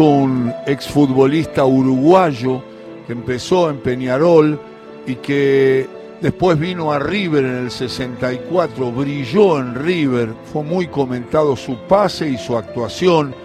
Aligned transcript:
un 0.00 0.52
exfutbolista 0.66 1.64
uruguayo 1.64 2.60
que 3.06 3.12
empezó 3.12 3.70
en 3.70 3.76
Peñarol 3.78 4.58
y 5.06 5.14
que 5.14 5.86
después 6.20 6.58
vino 6.58 6.90
a 6.90 6.98
River 6.98 7.44
en 7.44 7.54
el 7.58 7.70
64, 7.70 8.90
brilló 8.90 9.60
en 9.60 9.76
River, 9.76 10.34
fue 10.52 10.64
muy 10.64 10.88
comentado 10.88 11.54
su 11.54 11.76
pase 11.86 12.28
y 12.28 12.36
su 12.38 12.56
actuación. 12.56 13.36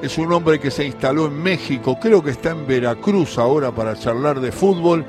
Es 0.00 0.16
un 0.16 0.32
hombre 0.32 0.60
que 0.60 0.70
se 0.70 0.86
instaló 0.86 1.26
en 1.26 1.42
México, 1.42 1.98
creo 2.00 2.22
que 2.22 2.30
está 2.30 2.50
en 2.50 2.68
Veracruz 2.68 3.36
ahora 3.36 3.72
para 3.72 3.98
charlar 3.98 4.38
de 4.38 4.52
fútbol 4.52 5.04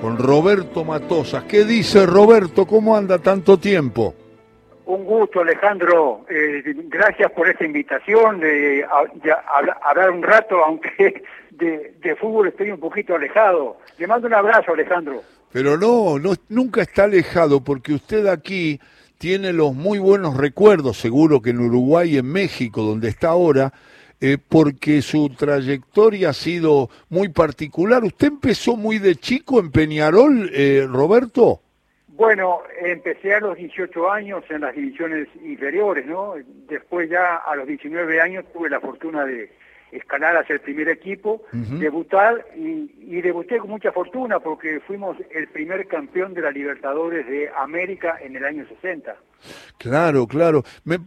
con 0.00 0.18
Roberto 0.18 0.84
Matosas. 0.84 1.44
¿Qué 1.44 1.64
dice 1.64 2.04
Roberto? 2.04 2.66
¿Cómo 2.66 2.96
anda 2.96 3.20
tanto 3.20 3.58
tiempo? 3.58 4.12
Un 4.84 5.04
gusto, 5.04 5.40
Alejandro. 5.40 6.24
Eh, 6.28 6.62
gracias 6.88 7.30
por 7.32 7.48
esta 7.48 7.64
invitación 7.64 8.40
de 8.40 8.84
hablar 9.84 10.10
un 10.10 10.22
rato, 10.22 10.64
aunque 10.66 11.22
de, 11.50 12.16
fútbol 12.16 12.48
estoy 12.48 12.70
un 12.70 12.80
poquito 12.80 13.14
alejado. 13.14 13.78
Le 13.98 14.06
mando 14.06 14.26
un 14.26 14.34
abrazo, 14.34 14.72
Alejandro. 14.72 15.22
Pero 15.52 15.76
no, 15.76 16.18
no, 16.18 16.32
nunca 16.48 16.82
está 16.82 17.04
alejado, 17.04 17.62
porque 17.62 17.92
usted 17.92 18.26
aquí 18.26 18.80
tiene 19.18 19.52
los 19.52 19.74
muy 19.74 19.98
buenos 19.98 20.36
recuerdos, 20.36 20.98
seguro 20.98 21.40
que 21.40 21.50
en 21.50 21.60
Uruguay 21.60 22.14
y 22.14 22.18
en 22.18 22.26
México, 22.26 22.82
donde 22.82 23.08
está 23.08 23.28
ahora, 23.28 23.72
eh, 24.20 24.38
porque 24.48 25.02
su 25.02 25.28
trayectoria 25.30 26.30
ha 26.30 26.32
sido 26.32 26.90
muy 27.08 27.28
particular. 27.28 28.02
¿Usted 28.04 28.28
empezó 28.28 28.76
muy 28.76 28.98
de 28.98 29.16
chico 29.16 29.60
en 29.60 29.70
Peñarol, 29.70 30.50
eh, 30.52 30.86
Roberto? 30.88 31.60
Bueno, 32.14 32.60
empecé 32.78 33.34
a 33.34 33.40
los 33.40 33.56
18 33.56 34.10
años 34.10 34.44
en 34.50 34.60
las 34.60 34.74
divisiones 34.74 35.28
inferiores, 35.42 36.04
¿no? 36.06 36.34
Después 36.68 37.08
ya 37.08 37.36
a 37.36 37.56
los 37.56 37.66
19 37.66 38.20
años 38.20 38.44
tuve 38.52 38.68
la 38.68 38.80
fortuna 38.80 39.24
de 39.24 39.50
escalar 39.92 40.36
hacia 40.36 40.54
el 40.54 40.60
primer 40.60 40.88
equipo, 40.88 41.42
debutar 41.52 42.46
y, 42.56 42.90
y, 43.00 43.20
debuté 43.20 43.58
con 43.58 43.70
mucha 43.70 43.92
fortuna 43.92 44.40
porque 44.40 44.80
fuimos 44.80 45.16
el 45.30 45.48
primer 45.48 45.86
campeón 45.86 46.34
de 46.34 46.40
la 46.40 46.50
Libertadores 46.50 47.26
de 47.26 47.50
América 47.56 48.18
en 48.20 48.36
el 48.36 48.44
año 48.44 48.66
60. 48.66 49.14
Claro, 49.78 50.28
claro. 50.28 50.62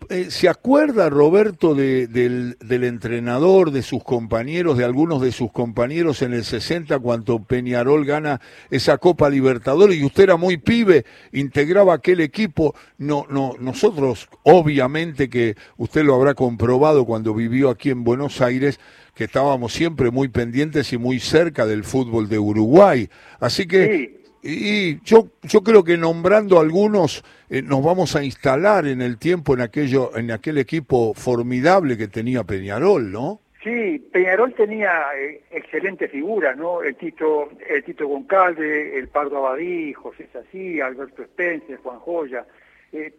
Eh, 0.09 0.25
¿Se 0.29 0.49
acuerda 0.49 1.09
Roberto 1.09 1.73
de, 1.73 2.07
del, 2.07 2.57
del, 2.59 2.83
entrenador, 2.83 3.71
de 3.71 3.81
sus 3.81 4.03
compañeros, 4.03 4.77
de 4.77 4.83
algunos 4.83 5.21
de 5.21 5.31
sus 5.31 5.51
compañeros 5.51 6.21
en 6.21 6.33
el 6.33 6.43
60 6.43 6.99
cuando 6.99 7.41
Peñarol 7.41 8.05
gana 8.05 8.41
esa 8.69 8.97
Copa 8.97 9.29
Libertadores 9.29 9.97
y 9.97 10.03
usted 10.03 10.23
era 10.23 10.35
muy 10.35 10.57
pibe, 10.57 11.05
integraba 11.31 11.93
aquel 11.93 12.19
equipo? 12.19 12.75
No, 12.97 13.25
no, 13.29 13.53
nosotros, 13.59 14.27
obviamente 14.43 15.29
que 15.29 15.55
usted 15.77 16.03
lo 16.03 16.15
habrá 16.15 16.33
comprobado 16.33 17.05
cuando 17.05 17.33
vivió 17.33 17.69
aquí 17.69 17.91
en 17.91 18.03
Buenos 18.03 18.41
Aires, 18.41 18.74
que 19.13 19.25
estábamos 19.25 19.73
siempre 19.73 20.11
muy 20.11 20.27
pendientes 20.27 20.93
y 20.93 20.97
muy 20.97 21.19
cerca 21.19 21.65
del 21.65 21.83
fútbol 21.83 22.29
de 22.29 22.39
Uruguay. 22.39 23.09
Así 23.39 23.67
que 23.67 24.25
y 24.47 25.01
yo, 25.01 25.29
yo 25.41 25.61
creo 25.61 25.83
que 25.83 25.97
nombrando 25.97 26.59
algunos 26.59 27.23
eh, 27.49 27.63
nos 27.63 27.83
vamos 27.83 28.15
a 28.15 28.23
instalar 28.23 28.85
en 28.85 29.01
el 29.01 29.17
tiempo 29.17 29.55
en 29.55 29.61
aquello, 29.61 30.15
en 30.15 30.29
aquel 30.29 30.59
equipo 30.59 31.15
formidable 31.15 31.97
que 31.97 32.07
tenía 32.07 32.43
Peñarol, 32.43 33.11
¿no? 33.11 33.39
Sí, 33.63 33.97
Peñarol 34.13 34.53
tenía 34.53 35.01
eh, 35.17 35.41
excelentes 35.49 36.11
figuras, 36.11 36.55
¿no? 36.55 36.83
El 36.83 36.95
Tito, 36.95 37.49
el 37.67 37.83
Tito 37.83 38.07
Goncalde, 38.07 38.99
el 38.99 39.07
Pardo 39.07 39.37
Abadí, 39.37 39.93
José 39.93 40.27
Sací, 40.31 40.79
Alberto 40.79 41.23
Spencer, 41.23 41.77
Juan 41.77 41.97
Joya, 41.97 42.45
eh, 42.93 43.11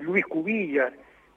Luis 0.00 0.26
Cubillas, 0.26 0.92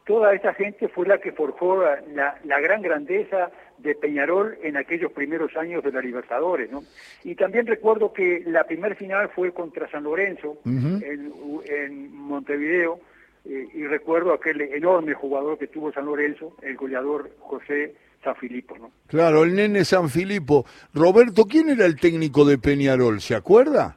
toda 0.08 0.33
esa 0.33 0.53
gente 0.53 0.88
fue 0.88 1.05
la 1.05 1.19
que 1.19 1.33
forjó 1.33 1.83
la, 1.83 2.39
la, 2.45 2.59
gran 2.61 2.81
grandeza 2.81 3.52
de 3.77 3.94
Peñarol 3.94 4.58
en 4.64 4.77
aquellos 4.77 5.11
primeros 5.11 5.55
años 5.58 5.83
de 5.83 5.91
la 5.91 6.02
Libertadores, 6.02 6.72
¿no? 6.72 6.81
Y 7.25 7.36
también 7.36 7.67
recuerdo 7.67 8.14
que 8.14 8.41
la 8.47 8.64
primer 8.64 8.95
final 8.95 9.30
fue 9.36 9.52
contra 9.52 9.91
San 9.91 10.05
Lorenzo 10.05 10.58
en, 10.66 12.16
Montevideo 12.16 12.99
eh, 13.45 13.67
y 13.73 13.83
recuerdo 13.86 14.33
aquel 14.33 14.61
enorme 14.61 15.14
jugador 15.14 15.58
que 15.58 15.67
tuvo 15.67 15.92
San 15.92 16.05
Lorenzo, 16.05 16.55
el 16.61 16.77
goleador 16.77 17.30
José 17.39 17.95
San 18.23 18.36
Filipo, 18.37 18.77
¿no? 18.77 18.92
Claro, 19.08 19.43
el 19.43 19.55
nene 19.55 19.83
San 19.83 20.09
Filipo. 20.09 20.65
Roberto, 20.93 21.45
¿quién 21.45 21.70
era 21.70 21.86
el 21.86 21.99
técnico 21.99 22.45
de 22.45 22.58
Peñarol? 22.58 23.20
¿Se 23.20 23.36
acuerda? 23.36 23.96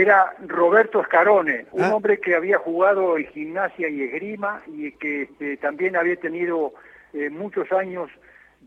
Era 0.00 0.34
Roberto 0.46 1.02
Scarone, 1.04 1.66
un 1.72 1.84
ah. 1.84 1.94
hombre 1.94 2.20
que 2.20 2.34
había 2.34 2.58
jugado 2.58 3.16
en 3.16 3.26
gimnasia 3.28 3.88
y 3.88 4.02
esgrima 4.02 4.62
y 4.66 4.92
que 4.92 5.22
este, 5.22 5.56
también 5.56 5.96
había 5.96 6.16
tenido 6.16 6.74
eh, 7.12 7.30
muchos 7.30 7.70
años 7.72 8.10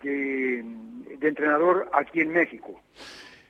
de, 0.02 0.64
entrenador 1.22 1.90
aquí 1.94 2.22
en 2.22 2.30
México. 2.30 2.82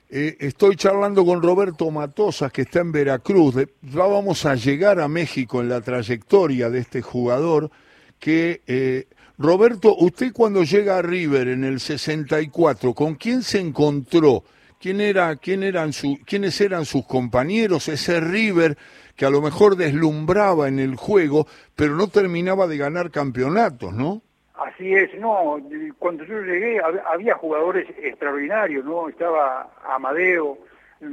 Eh, 0.09 0.35
estoy 0.39 0.75
charlando 0.75 1.23
con 1.23 1.41
Roberto 1.41 1.89
Matosas, 1.91 2.51
que 2.51 2.63
está 2.63 2.79
en 2.79 2.91
Veracruz. 2.91 3.55
ya 3.81 4.05
vamos 4.05 4.45
a 4.45 4.55
llegar 4.55 4.99
a 4.99 5.07
México 5.07 5.61
en 5.61 5.69
la 5.69 5.81
trayectoria 5.81 6.69
de 6.69 6.79
este 6.79 7.01
jugador. 7.01 7.69
Que 8.17 8.61
eh, 8.65 9.05
Roberto, 9.37 9.95
usted 9.95 10.33
cuando 10.33 10.63
llega 10.63 10.97
a 10.97 11.01
River 11.01 11.47
en 11.47 11.63
el 11.63 11.79
64, 11.79 12.93
¿con 12.93 13.15
quién 13.15 13.43
se 13.43 13.59
encontró? 13.59 14.43
Quién 14.79 15.01
era, 15.01 15.35
quién 15.35 15.63
eran 15.63 15.93
su, 15.93 16.17
quiénes 16.25 16.59
eran 16.61 16.85
sus 16.85 17.05
compañeros, 17.05 17.87
ese 17.87 18.19
River 18.19 18.77
que 19.15 19.25
a 19.25 19.29
lo 19.29 19.41
mejor 19.41 19.75
deslumbraba 19.75 20.67
en 20.67 20.79
el 20.79 20.95
juego, 20.95 21.45
pero 21.75 21.95
no 21.95 22.07
terminaba 22.07 22.67
de 22.67 22.77
ganar 22.77 23.11
campeonatos, 23.11 23.93
¿no? 23.93 24.21
Así 24.53 24.93
es, 24.93 25.13
no, 25.19 25.57
cuando 25.97 26.23
yo 26.25 26.41
llegué 26.41 26.81
había 27.05 27.35
jugadores 27.35 27.87
extraordinarios, 28.01 28.83
¿no? 28.85 29.09
Estaba 29.09 29.71
Amadeo, 29.85 30.57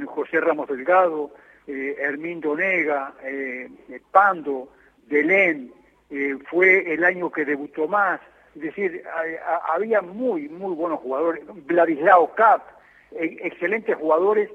José 0.05 0.41
Ramos 0.41 0.67
Delgado, 0.67 1.31
eh, 1.65 1.95
Hermín 1.99 2.41
Donega, 2.41 3.13
eh, 3.23 3.69
Pando, 4.11 4.69
Delén, 5.07 5.71
eh, 6.09 6.37
fue 6.49 6.93
el 6.93 7.03
año 7.03 7.29
que 7.29 7.45
debutó 7.45 7.87
más, 7.87 8.19
es 8.55 8.61
decir, 8.61 9.03
había 9.69 10.01
muy, 10.01 10.49
muy 10.49 10.73
buenos 10.73 10.99
jugadores, 10.99 11.43
Vladislao 11.65 12.33
Cap, 12.35 12.63
excelentes 13.11 13.95
jugadores, 13.95 14.49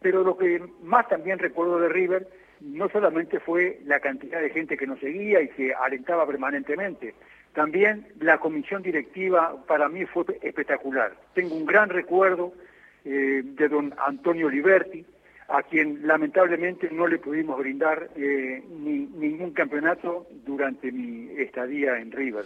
pero 0.00 0.22
lo 0.22 0.36
que 0.36 0.62
más 0.82 1.08
también 1.08 1.38
recuerdo 1.38 1.78
de 1.80 1.88
River 1.88 2.28
no 2.60 2.88
solamente 2.88 3.40
fue 3.40 3.80
la 3.84 4.00
cantidad 4.00 4.40
de 4.40 4.50
gente 4.50 4.76
que 4.76 4.86
nos 4.86 4.98
seguía 5.00 5.40
y 5.40 5.48
que 5.48 5.72
alentaba 5.74 6.26
permanentemente, 6.26 7.14
también 7.54 8.06
la 8.20 8.38
comisión 8.38 8.82
directiva 8.82 9.64
para 9.66 9.88
mí 9.88 10.04
fue 10.06 10.24
espectacular. 10.42 11.16
Tengo 11.34 11.54
un 11.54 11.66
gran 11.66 11.88
recuerdo 11.88 12.52
eh, 13.04 13.42
de 13.44 13.68
don 13.68 13.94
Antonio 13.98 14.48
Liberti, 14.48 15.04
a 15.48 15.62
quien 15.62 16.06
lamentablemente 16.06 16.90
no 16.90 17.06
le 17.06 17.18
pudimos 17.18 17.58
brindar 17.58 18.10
eh, 18.16 18.62
ningún 18.68 19.52
campeonato 19.52 20.26
durante 20.44 20.92
mi 20.92 21.30
estadía 21.40 21.98
en 21.98 22.12
River. 22.12 22.44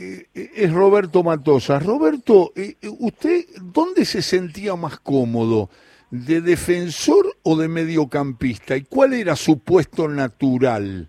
Eh, 0.00 0.26
es 0.54 0.72
Roberto 0.72 1.24
Matosa. 1.24 1.80
Roberto, 1.80 2.52
eh, 2.54 2.76
¿usted 3.00 3.44
dónde 3.60 4.04
se 4.04 4.22
sentía 4.22 4.76
más 4.76 5.00
cómodo? 5.00 5.70
¿De 6.10 6.40
defensor 6.40 7.26
o 7.42 7.56
de 7.56 7.66
mediocampista? 7.66 8.76
¿Y 8.76 8.84
cuál 8.84 9.12
era 9.12 9.34
su 9.34 9.58
puesto 9.58 10.06
natural? 10.08 11.08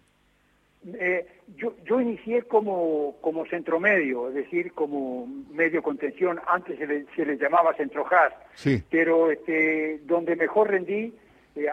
Eh, 0.93 1.27
yo, 1.55 1.75
yo, 1.85 2.01
inicié 2.01 2.43
como, 2.43 3.17
como 3.21 3.45
centromedio, 3.45 4.29
es 4.29 4.33
decir, 4.33 4.71
como 4.73 5.27
medio 5.51 5.83
contención, 5.83 6.39
antes 6.47 6.79
se 6.79 6.87
le, 6.87 7.05
se 7.15 7.25
le 7.25 7.37
llamaba 7.37 7.75
centrojaz, 7.75 8.33
sí. 8.55 8.81
pero 8.89 9.29
este, 9.29 9.99
donde 10.05 10.35
mejor 10.35 10.71
rendí, 10.71 11.13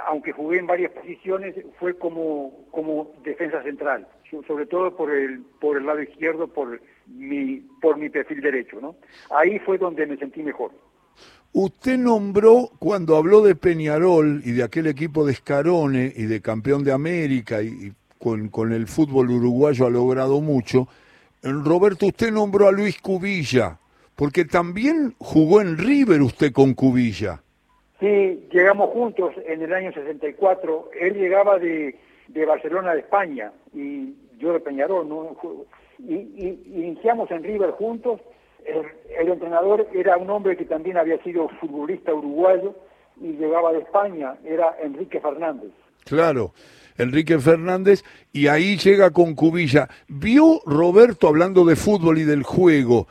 aunque 0.06 0.32
jugué 0.32 0.58
en 0.58 0.66
varias 0.66 0.90
posiciones, 0.90 1.54
fue 1.78 1.96
como, 1.96 2.66
como 2.72 3.12
defensa 3.24 3.62
central, 3.62 4.06
sobre 4.46 4.66
todo 4.66 4.96
por 4.96 5.12
el, 5.12 5.40
por 5.60 5.76
el 5.76 5.86
lado 5.86 6.02
izquierdo, 6.02 6.48
por 6.48 6.80
mi, 7.06 7.62
por 7.80 7.96
mi 7.96 8.08
perfil 8.08 8.40
derecho, 8.40 8.80
¿no? 8.80 8.96
Ahí 9.30 9.58
fue 9.58 9.78
donde 9.78 10.06
me 10.06 10.16
sentí 10.16 10.42
mejor. 10.42 10.72
Usted 11.52 11.96
nombró, 11.96 12.70
cuando 12.78 13.16
habló 13.16 13.40
de 13.40 13.54
Peñarol 13.54 14.42
y 14.44 14.52
de 14.52 14.62
aquel 14.62 14.86
equipo 14.86 15.24
de 15.24 15.32
Escarone 15.32 16.12
y 16.14 16.24
de 16.24 16.42
campeón 16.42 16.84
de 16.84 16.92
América 16.92 17.62
y, 17.62 17.92
con, 18.18 18.48
con, 18.48 18.72
el 18.72 18.86
fútbol 18.86 19.30
uruguayo 19.30 19.86
ha 19.86 19.90
logrado 19.90 20.40
mucho, 20.40 20.88
Roberto, 21.42 22.06
usted 22.06 22.32
nombró 22.32 22.68
a 22.68 22.72
Luis 22.72 23.00
Cubilla, 23.00 23.78
porque 24.16 24.44
también 24.44 25.14
jugó 25.18 25.60
en 25.60 25.78
River 25.78 26.22
usted 26.22 26.52
con 26.52 26.74
Cubilla. 26.74 27.40
Sí, 28.00 28.46
llegamos 28.52 28.90
juntos 28.90 29.32
en 29.46 29.62
el 29.62 29.72
año 29.72 29.92
64. 29.92 30.90
Él 31.00 31.14
llegaba 31.14 31.58
de, 31.58 31.98
de 32.28 32.44
Barcelona 32.44 32.92
de 32.92 33.00
España 33.00 33.52
y 33.72 34.14
yo 34.38 34.52
de 34.52 34.60
Peñarol. 34.60 35.08
¿no? 35.08 35.36
Y, 35.98 36.58
iniciamos 36.66 37.30
en 37.30 37.42
River 37.42 37.70
juntos. 37.72 38.20
El, 38.64 39.28
entrenador 39.28 39.86
era 39.94 40.16
un 40.16 40.28
hombre 40.30 40.56
que 40.56 40.64
también 40.64 40.96
había 40.96 41.22
sido 41.22 41.48
futbolista 41.60 42.12
uruguayo 42.12 42.74
y 43.20 43.32
llegaba 43.32 43.72
de 43.72 43.78
España, 43.80 44.36
era 44.44 44.76
Enrique 44.82 45.20
Fernández. 45.20 45.70
Claro, 46.04 46.52
Enrique 46.98 47.38
Fernández, 47.38 48.04
y 48.32 48.48
ahí 48.48 48.76
llega 48.76 49.10
con 49.10 49.34
Cubilla. 49.34 49.88
¿Vio 50.08 50.60
Roberto 50.66 51.28
hablando 51.28 51.64
de 51.64 51.76
fútbol 51.76 52.18
y 52.18 52.24
del 52.24 52.42
juego? 52.42 53.06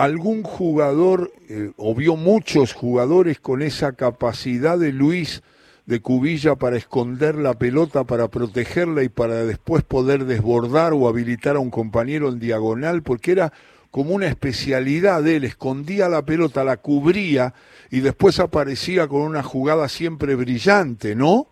algún 0.00 0.42
jugador, 0.42 1.30
eh, 1.50 1.72
o 1.76 1.94
vio 1.94 2.16
muchos 2.16 2.72
jugadores 2.72 3.38
con 3.38 3.60
esa 3.60 3.92
capacidad 3.92 4.78
de 4.78 4.92
Luis 4.92 5.42
de 5.90 6.00
Cubilla 6.00 6.54
para 6.54 6.76
esconder 6.76 7.34
la 7.34 7.54
pelota, 7.54 8.04
para 8.04 8.28
protegerla 8.28 9.02
y 9.02 9.08
para 9.08 9.44
después 9.44 9.82
poder 9.82 10.24
desbordar 10.24 10.92
o 10.92 11.08
habilitar 11.08 11.56
a 11.56 11.58
un 11.58 11.70
compañero 11.70 12.28
en 12.28 12.38
diagonal, 12.38 13.02
porque 13.02 13.32
era 13.32 13.52
como 13.90 14.14
una 14.14 14.28
especialidad 14.28 15.20
de 15.24 15.34
él, 15.34 15.44
escondía 15.44 16.08
la 16.08 16.24
pelota, 16.24 16.62
la 16.62 16.76
cubría 16.76 17.54
y 17.90 18.02
después 18.02 18.38
aparecía 18.38 19.08
con 19.08 19.22
una 19.22 19.42
jugada 19.42 19.88
siempre 19.88 20.36
brillante, 20.36 21.16
¿no? 21.16 21.48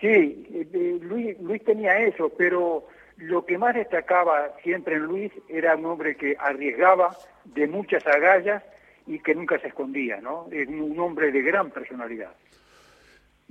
Sí, 0.00 0.06
eh, 0.06 0.68
eh, 0.72 0.98
Luis, 1.02 1.40
Luis 1.40 1.64
tenía 1.64 1.98
eso, 1.98 2.30
pero 2.38 2.86
lo 3.16 3.44
que 3.44 3.58
más 3.58 3.74
destacaba 3.74 4.52
siempre 4.62 4.94
en 4.94 5.02
Luis 5.02 5.32
era 5.48 5.74
un 5.74 5.86
hombre 5.86 6.14
que 6.14 6.36
arriesgaba 6.38 7.16
de 7.46 7.66
muchas 7.66 8.06
agallas 8.06 8.62
y 9.08 9.18
que 9.18 9.34
nunca 9.34 9.58
se 9.58 9.66
escondía, 9.66 10.20
¿no? 10.20 10.46
Es 10.52 10.68
un 10.68 10.96
hombre 11.00 11.32
de 11.32 11.42
gran 11.42 11.70
personalidad. 11.72 12.30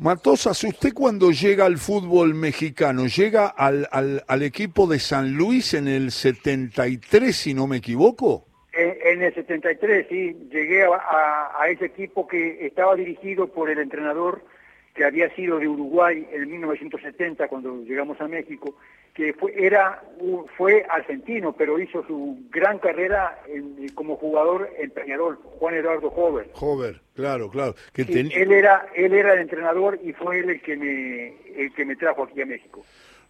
Matosas, 0.01 0.63
usted 0.63 0.95
cuando 0.95 1.29
llega 1.29 1.65
al 1.65 1.77
fútbol 1.77 2.33
mexicano, 2.33 3.05
llega 3.05 3.45
al, 3.45 3.87
al, 3.91 4.41
equipo 4.41 4.87
de 4.87 4.97
San 4.97 5.35
Luis 5.35 5.75
en 5.75 5.87
el 5.87 6.09
73, 6.09 7.35
si 7.35 7.53
no 7.53 7.67
me 7.67 7.77
equivoco. 7.77 8.47
En, 8.73 9.21
el 9.21 9.31
73, 9.31 10.07
sí, 10.09 10.35
llegué 10.51 10.85
a, 10.85 11.51
a, 11.55 11.69
ese 11.69 11.85
equipo 11.85 12.27
que 12.27 12.65
estaba 12.65 12.95
dirigido 12.95 13.53
por 13.53 13.69
el 13.69 13.77
entrenador 13.77 14.43
que 14.93 15.05
había 15.05 15.33
sido 15.35 15.59
de 15.59 15.67
Uruguay 15.67 16.27
en 16.31 16.49
1970 16.51 17.47
cuando 17.47 17.83
llegamos 17.83 18.19
a 18.19 18.27
México 18.27 18.75
que 19.13 19.33
fue, 19.33 19.53
era, 19.57 20.01
fue 20.57 20.85
argentino, 20.89 21.53
pero 21.53 21.79
hizo 21.79 22.05
su 22.07 22.37
gran 22.49 22.79
carrera 22.79 23.39
como 23.93 24.15
jugador 24.15 24.69
en 24.77 24.89
Peñarol, 24.91 25.37
Juan 25.59 25.75
Eduardo 25.75 26.07
Hover. 26.07 26.49
Hover, 26.53 27.01
claro, 27.13 27.49
claro. 27.49 27.75
Que 27.93 28.03
él, 28.03 28.51
era, 28.51 28.87
él 28.95 29.13
era 29.13 29.33
el 29.33 29.39
entrenador 29.39 29.99
y 30.03 30.13
fue 30.13 30.39
él 30.39 30.49
el 30.51 30.61
que 30.61 30.77
me, 30.77 31.61
el 31.61 31.73
que 31.73 31.85
me 31.85 31.95
trajo 31.95 32.23
aquí 32.23 32.41
a 32.41 32.45
México. 32.45 32.83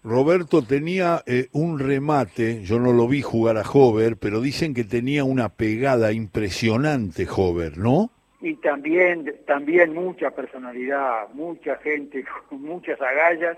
Roberto 0.03 0.63
tenía 0.63 1.23
eh, 1.27 1.47
un 1.51 1.77
remate, 1.77 2.63
yo 2.63 2.79
no 2.79 2.91
lo 2.91 3.07
vi 3.07 3.21
jugar 3.21 3.57
a 3.57 3.61
Hover, 3.61 4.17
pero 4.17 4.41
dicen 4.41 4.73
que 4.73 4.83
tenía 4.83 5.23
una 5.23 5.49
pegada 5.49 6.11
impresionante 6.11 7.27
Hover, 7.29 7.77
¿no? 7.77 8.11
Y 8.41 8.55
también, 8.55 9.35
también 9.45 9.93
mucha 9.93 10.31
personalidad, 10.31 11.29
mucha 11.33 11.77
gente, 11.77 12.25
muchas 12.51 12.99
agallas 12.99 13.57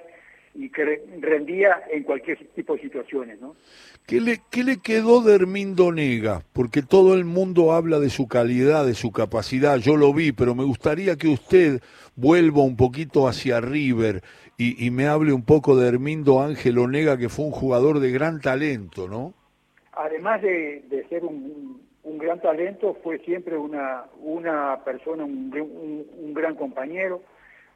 y 0.56 0.69
que 0.69 1.01
rendía 1.19 1.83
en 1.89 2.03
cualquier 2.03 2.38
tipo 2.53 2.75
de 2.75 2.81
situaciones, 2.81 3.41
¿no? 3.41 3.56
¿Qué 4.06 4.21
le, 4.21 4.41
¿Qué 4.51 4.63
le 4.63 4.77
quedó 4.77 5.21
de 5.21 5.35
Hermindo 5.35 5.91
Nega? 5.91 6.44
Porque 6.53 6.81
todo 6.81 7.15
el 7.15 7.25
mundo 7.25 7.71
habla 7.71 8.00
de 8.00 8.09
su 8.09 8.27
calidad, 8.27 8.85
de 8.85 8.94
su 8.94 9.12
capacidad, 9.12 9.77
yo 9.77 9.95
lo 9.95 10.13
vi, 10.13 10.31
pero 10.31 10.53
me 10.53 10.63
gustaría 10.63 11.15
que 11.15 11.30
usted 11.30 11.81
vuelva 12.15 12.62
un 12.62 12.75
poquito 12.75 13.27
hacia 13.27 13.62
River 13.62 14.21
y, 14.57 14.85
y 14.85 14.91
me 14.91 15.07
hable 15.07 15.33
un 15.33 15.44
poco 15.44 15.75
de 15.75 15.88
Hermindo 15.88 16.41
Ángel 16.41 16.77
Onega, 16.77 17.18
que 17.18 17.30
fue 17.30 17.45
un 17.45 17.51
jugador 17.51 18.00
de 18.00 18.12
gran 18.12 18.39
talento, 18.39 19.07
¿no? 19.07 19.33
Además 19.94 20.41
de, 20.41 20.83
de 20.89 21.07
ser 21.07 21.24
un, 21.24 21.82
un, 22.04 22.18
gran 22.18 22.42
talento, 22.42 22.98
fue 23.04 23.20
siempre 23.20 23.58
una, 23.58 24.06
una 24.20 24.84
persona, 24.84 25.24
un, 25.24 26.06
un, 26.20 26.34
gran 26.34 26.56
compañero, 26.56 27.22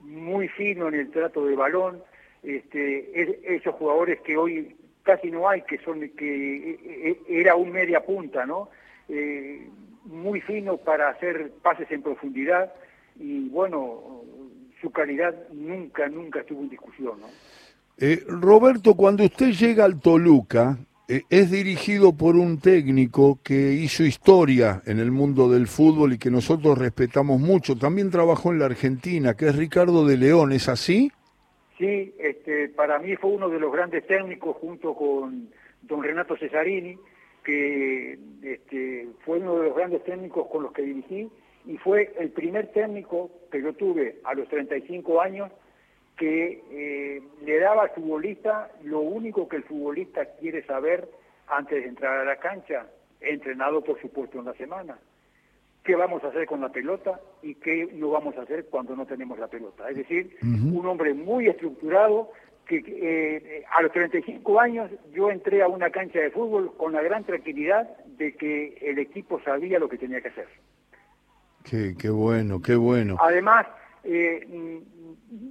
muy 0.01 0.47
fino 0.49 0.87
en 0.87 0.95
el 0.95 1.11
trato 1.11 1.45
de 1.45 1.55
balón, 1.55 2.03
este, 2.43 3.55
esos 3.55 3.75
jugadores 3.75 4.21
que 4.21 4.37
hoy 4.37 4.75
casi 5.03 5.31
no 5.31 5.49
hay, 5.49 5.61
que 5.61 5.77
son 5.79 6.01
que 6.09 6.71
e, 6.71 7.09
e, 7.09 7.39
era 7.39 7.55
un 7.55 7.71
media 7.71 8.03
punta, 8.05 8.45
¿no? 8.45 8.69
Eh, 9.09 9.67
muy 10.03 10.41
fino 10.41 10.77
para 10.77 11.09
hacer 11.09 11.51
pases 11.61 11.89
en 11.91 12.01
profundidad 12.01 12.73
y 13.19 13.49
bueno, 13.49 14.21
su 14.81 14.91
calidad 14.91 15.33
nunca, 15.51 16.07
nunca 16.07 16.41
estuvo 16.41 16.61
en 16.61 16.69
discusión, 16.69 17.19
¿no? 17.19 17.27
Eh, 17.99 18.23
Roberto, 18.27 18.93
cuando 18.93 19.23
usted 19.23 19.51
llega 19.51 19.83
al 19.83 19.99
Toluca, 19.99 20.77
es 21.07 21.51
dirigido 21.51 22.17
por 22.17 22.35
un 22.35 22.59
técnico 22.59 23.39
que 23.43 23.71
hizo 23.73 24.03
historia 24.03 24.81
en 24.85 24.99
el 24.99 25.11
mundo 25.11 25.49
del 25.49 25.67
fútbol 25.67 26.13
y 26.13 26.17
que 26.17 26.29
nosotros 26.29 26.77
respetamos 26.77 27.39
mucho. 27.39 27.77
También 27.77 28.11
trabajó 28.11 28.51
en 28.51 28.59
la 28.59 28.65
Argentina, 28.65 29.33
que 29.35 29.47
es 29.47 29.55
Ricardo 29.55 30.05
de 30.05 30.17
León, 30.17 30.51
¿es 30.51 30.67
así? 30.67 31.11
Sí, 31.77 32.13
este, 32.19 32.69
para 32.69 32.99
mí 32.99 33.15
fue 33.15 33.31
uno 33.31 33.49
de 33.49 33.59
los 33.59 33.71
grandes 33.71 34.05
técnicos 34.05 34.57
junto 34.57 34.95
con 34.95 35.49
don 35.83 36.03
Renato 36.03 36.35
Cesarini, 36.35 36.97
que 37.43 38.19
este, 38.43 39.07
fue 39.23 39.37
uno 39.37 39.59
de 39.59 39.67
los 39.67 39.75
grandes 39.75 40.03
técnicos 40.03 40.47
con 40.51 40.63
los 40.63 40.73
que 40.73 40.81
dirigí 40.81 41.29
y 41.65 41.77
fue 41.77 42.13
el 42.19 42.31
primer 42.31 42.71
técnico 42.73 43.29
que 43.51 43.61
yo 43.61 43.73
tuve 43.73 44.19
a 44.23 44.33
los 44.33 44.47
35 44.49 45.21
años 45.21 45.51
que 46.17 46.63
eh, 46.71 47.21
le 47.45 47.59
daba 47.59 47.83
al 47.83 47.89
futbolista 47.91 48.71
lo 48.83 48.99
único 48.99 49.47
que 49.47 49.57
el 49.57 49.63
futbolista 49.63 50.25
quiere 50.39 50.65
saber 50.65 51.07
antes 51.47 51.83
de 51.83 51.89
entrar 51.89 52.17
a 52.19 52.25
la 52.25 52.37
cancha, 52.37 52.87
entrenado 53.21 53.83
por 53.83 54.01
supuesto 54.01 54.39
en 54.39 54.45
la 54.45 54.53
semana 54.53 54.97
qué 55.87 55.95
vamos 55.95 56.21
a 56.25 56.27
hacer 56.27 56.45
con 56.45 56.59
la 56.59 56.69
pelota 56.69 57.21
y 57.41 57.55
qué 57.55 57.87
no 57.93 58.09
vamos 58.09 58.35
a 58.37 58.41
hacer 58.41 58.65
cuando 58.65 58.93
no 58.93 59.05
tenemos 59.05 59.39
la 59.39 59.47
pelota. 59.47 59.89
Es 59.89 59.95
decir, 59.95 60.35
un 60.41 60.85
hombre 60.85 61.13
muy 61.13 61.47
estructurado 61.47 62.29
que 62.67 62.83
eh, 62.85 63.63
a 63.73 63.81
los 63.81 63.93
35 63.93 64.59
años 64.59 64.91
yo 65.13 65.31
entré 65.31 65.63
a 65.63 65.69
una 65.69 65.89
cancha 65.89 66.19
de 66.19 66.29
fútbol 66.29 66.73
con 66.75 66.91
la 66.91 67.01
gran 67.01 67.23
tranquilidad 67.23 67.87
de 68.05 68.35
que 68.35 68.77
el 68.81 68.99
equipo 68.99 69.39
sabía 69.45 69.79
lo 69.79 69.87
que 69.87 69.97
tenía 69.97 70.19
que 70.19 70.27
hacer. 70.27 70.47
Qué, 71.63 72.09
bueno, 72.09 72.61
qué 72.61 72.75
bueno. 72.75 73.15
Además, 73.21 73.65
eh, 74.07 74.81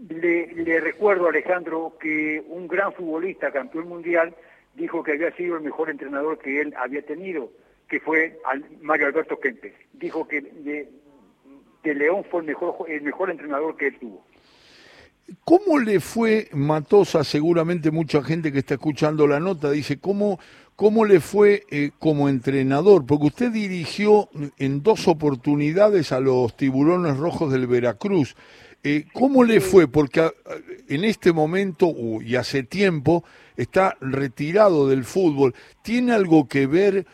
le, 0.08 0.54
le 0.54 0.80
recuerdo 0.80 1.26
a 1.26 1.30
Alejandro 1.30 1.96
que 2.00 2.42
un 2.48 2.66
gran 2.66 2.92
futbolista, 2.92 3.52
campeón 3.52 3.88
mundial, 3.88 4.34
dijo 4.74 5.02
que 5.02 5.12
había 5.12 5.34
sido 5.36 5.56
el 5.56 5.62
mejor 5.62 5.90
entrenador 5.90 6.38
que 6.38 6.60
él 6.60 6.74
había 6.76 7.02
tenido 7.02 7.50
que 7.88 8.00
fue 8.00 8.38
Mario 8.82 9.06
Alberto 9.06 9.38
Kempes. 9.38 9.74
Dijo 9.92 10.26
que 10.26 10.40
de, 10.40 10.88
León 11.94 12.24
fue 12.30 12.40
el 12.40 12.46
mejor, 12.46 12.74
el 12.88 13.02
mejor 13.02 13.30
entrenador 13.30 13.76
que 13.76 13.88
él 13.88 13.98
tuvo. 14.00 14.24
¿Cómo 15.44 15.78
le 15.78 16.00
fue 16.00 16.48
Matosa? 16.52 17.22
Seguramente 17.24 17.90
mucha 17.90 18.22
gente 18.22 18.52
que 18.52 18.60
está 18.60 18.74
escuchando 18.74 19.26
la 19.26 19.40
nota 19.40 19.70
dice, 19.70 19.98
¿cómo, 20.00 20.38
cómo 20.76 21.04
le 21.04 21.20
fue 21.20 21.64
eh, 21.70 21.90
como 21.98 22.28
entrenador? 22.28 23.06
Porque 23.06 23.26
usted 23.26 23.50
dirigió 23.50 24.28
en 24.58 24.82
dos 24.82 25.08
oportunidades 25.08 26.12
a 26.12 26.20
los 26.20 26.56
tiburones 26.56 27.16
rojos 27.16 27.52
del 27.52 27.66
Veracruz. 27.66 28.36
Eh, 28.84 29.06
¿Cómo 29.12 29.42
le 29.42 29.60
fue? 29.60 29.88
Porque 29.88 30.20
ah, 30.20 30.32
en 30.88 31.04
este 31.04 31.32
momento 31.32 31.92
y 32.20 32.36
hace 32.36 32.62
tiempo 32.62 33.24
está 33.56 33.96
retirado 34.00 34.88
del 34.88 35.04
fútbol. 35.04 35.54
¿Tiene 35.82 36.12
algo 36.12 36.46
que 36.46 36.66
ver 36.66 37.06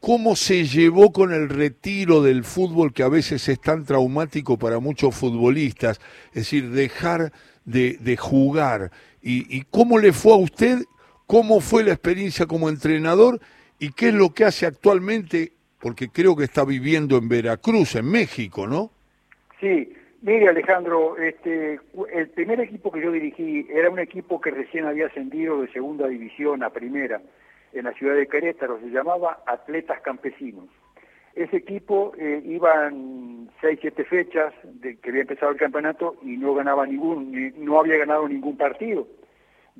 cómo 0.00 0.34
se 0.34 0.66
llevó 0.66 1.12
con 1.12 1.32
el 1.32 1.48
retiro 1.48 2.22
del 2.22 2.42
fútbol 2.42 2.92
que 2.92 3.02
a 3.02 3.08
veces 3.08 3.48
es 3.48 3.60
tan 3.60 3.84
traumático 3.84 4.58
para 4.58 4.80
muchos 4.80 5.14
futbolistas, 5.14 6.00
es 6.28 6.34
decir, 6.34 6.70
dejar 6.70 7.32
de, 7.64 8.16
jugar. 8.18 8.90
Y, 9.22 9.62
cómo 9.64 9.98
le 9.98 10.12
fue 10.12 10.32
a 10.32 10.36
usted? 10.36 10.82
¿Cómo 11.30 11.60
fue 11.60 11.84
la 11.84 11.92
experiencia 11.92 12.46
como 12.46 12.68
entrenador? 12.68 13.38
¿Y 13.78 13.92
qué 13.92 14.08
es 14.08 14.14
lo 14.14 14.30
que 14.34 14.44
hace 14.44 14.66
actualmente? 14.66 15.52
Porque 15.80 16.08
creo 16.08 16.34
que 16.34 16.42
está 16.42 16.64
viviendo 16.64 17.16
en 17.16 17.28
Veracruz, 17.28 17.94
en 17.94 18.10
México, 18.10 18.66
¿no? 18.66 18.90
Sí, 19.60 19.92
mire 20.22 20.48
Alejandro, 20.48 21.16
este, 21.18 21.78
el 22.12 22.30
primer 22.30 22.60
equipo 22.62 22.90
que 22.90 23.00
yo 23.00 23.12
dirigí 23.12 23.64
era 23.72 23.90
un 23.90 24.00
equipo 24.00 24.40
que 24.40 24.50
recién 24.50 24.86
había 24.86 25.06
ascendido 25.06 25.62
de 25.62 25.70
segunda 25.70 26.08
división 26.08 26.64
a 26.64 26.70
primera 26.70 27.22
en 27.74 27.84
la 27.84 27.92
ciudad 27.92 28.16
de 28.16 28.26
Querétaro, 28.26 28.80
se 28.80 28.90
llamaba 28.90 29.44
Atletas 29.46 30.00
Campesinos. 30.00 30.66
Ese 31.36 31.58
equipo 31.58 32.12
eh, 32.18 32.42
iba 32.44 32.88
en 32.88 33.48
seis, 33.60 33.78
siete 33.80 34.02
fechas 34.02 34.52
de 34.64 34.96
que 34.96 35.10
había 35.10 35.22
empezado 35.22 35.52
el 35.52 35.58
campeonato 35.58 36.16
y 36.24 36.36
no 36.36 36.54
ganaba 36.54 36.84
ningún, 36.86 37.54
no 37.58 37.78
había 37.78 37.98
ganado 37.98 38.26
ningún 38.26 38.56
partido. 38.56 39.06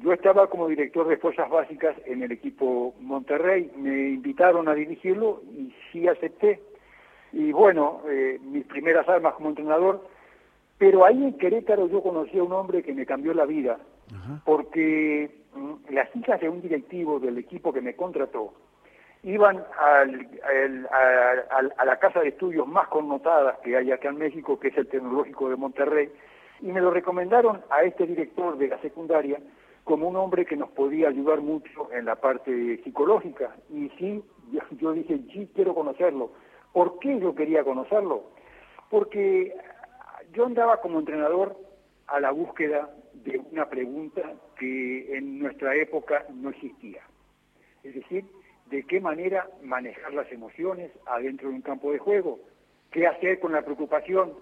Yo 0.02 0.14
estaba 0.14 0.46
como 0.48 0.66
director 0.66 1.06
de 1.06 1.18
fuerzas 1.18 1.50
básicas 1.50 1.94
en 2.06 2.22
el 2.22 2.32
equipo 2.32 2.94
Monterrey, 3.00 3.70
me 3.76 4.08
invitaron 4.08 4.66
a 4.66 4.74
dirigirlo 4.74 5.42
y 5.52 5.74
sí 5.92 6.08
acepté. 6.08 6.62
Y 7.32 7.52
bueno, 7.52 8.00
eh, 8.08 8.38
mis 8.42 8.64
primeras 8.64 9.06
armas 9.08 9.34
como 9.34 9.50
entrenador, 9.50 10.08
pero 10.78 11.04
ahí 11.04 11.22
en 11.22 11.36
Querétaro 11.36 11.86
yo 11.88 12.02
conocí 12.02 12.38
a 12.38 12.42
un 12.42 12.52
hombre 12.52 12.82
que 12.82 12.94
me 12.94 13.04
cambió 13.04 13.34
la 13.34 13.44
vida, 13.44 13.78
porque 14.46 15.30
mm, 15.54 15.92
las 15.92 16.08
hijas 16.16 16.40
de 16.40 16.48
un 16.48 16.62
directivo 16.62 17.20
del 17.20 17.36
equipo 17.36 17.70
que 17.70 17.82
me 17.82 17.94
contrató 17.94 18.54
iban 19.22 19.62
al, 19.78 20.88
a 21.76 21.84
la 21.84 21.98
casa 21.98 22.20
de 22.20 22.30
estudios 22.30 22.66
más 22.66 22.88
connotada 22.88 23.58
que 23.62 23.76
hay 23.76 23.92
acá 23.92 24.08
en 24.08 24.16
México, 24.16 24.58
que 24.58 24.68
es 24.68 24.78
el 24.78 24.88
Tecnológico 24.88 25.50
de 25.50 25.56
Monterrey, 25.56 26.10
y 26.62 26.72
me 26.72 26.80
lo 26.80 26.90
recomendaron 26.90 27.60
a 27.68 27.82
este 27.82 28.06
director 28.06 28.56
de 28.56 28.68
la 28.68 28.78
secundaria 28.78 29.38
como 29.84 30.08
un 30.08 30.16
hombre 30.16 30.46
que 30.46 30.56
nos 30.56 30.70
podía 30.70 31.08
ayudar 31.08 31.40
mucho 31.40 31.90
en 31.92 32.04
la 32.04 32.16
parte 32.16 32.82
psicológica. 32.82 33.56
Y 33.70 33.88
sí, 33.98 34.22
yo, 34.78 34.92
dije, 34.92 35.18
sí, 35.32 35.50
quiero 35.54 35.74
conocerlo, 35.74 36.32
¿Por 36.72 36.98
qué 37.00 37.18
yo 37.18 37.34
quería 37.34 37.64
conocerlo? 37.64 38.30
Porque 38.90 39.54
yo 40.32 40.46
andaba 40.46 40.80
como 40.80 41.00
entrenador 41.00 41.56
a 42.06 42.20
la 42.20 42.30
búsqueda 42.30 42.90
de 43.12 43.38
una 43.50 43.68
pregunta 43.68 44.22
que 44.58 45.16
en 45.16 45.38
nuestra 45.38 45.74
época 45.74 46.24
no 46.32 46.50
existía. 46.50 47.02
Es 47.82 47.94
decir, 47.94 48.24
de 48.66 48.84
qué 48.84 49.00
manera 49.00 49.48
manejar 49.62 50.14
las 50.14 50.30
emociones 50.30 50.92
adentro 51.06 51.48
de 51.48 51.56
un 51.56 51.62
campo 51.62 51.92
de 51.92 51.98
juego, 51.98 52.38
qué 52.92 53.06
hacer 53.06 53.40
con 53.40 53.52
la 53.52 53.62
preocupación, 53.62 54.34